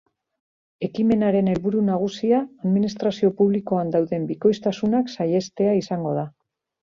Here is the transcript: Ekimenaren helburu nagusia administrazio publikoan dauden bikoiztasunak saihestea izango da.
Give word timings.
Ekimenaren 0.85 1.49
helburu 1.51 1.81
nagusia 1.89 2.39
administrazio 2.69 3.31
publikoan 3.41 3.93
dauden 3.97 4.25
bikoiztasunak 4.33 5.15
saihestea 5.19 5.77
izango 5.83 6.15
da. 6.21 6.27